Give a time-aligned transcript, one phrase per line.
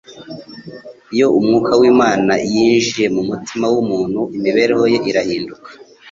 [1.13, 5.69] Iyo Umwuka w'Imana yinjiye mu mutima w'umuntu imibereho ye irahinduka.